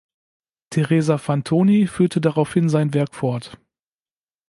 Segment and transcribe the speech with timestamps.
[0.71, 3.59] Theresa Fantoni führte daraufhin sein Werk fort.